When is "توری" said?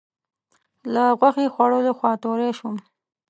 2.23-2.49